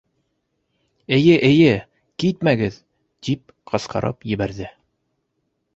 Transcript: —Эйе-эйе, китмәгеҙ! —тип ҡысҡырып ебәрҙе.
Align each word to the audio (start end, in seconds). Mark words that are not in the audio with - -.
—Эйе-эйе, 1.17 1.75
китмәгеҙ! 2.25 2.81
—тип 3.27 3.57
ҡысҡырып 3.73 4.31
ебәрҙе. 4.37 4.77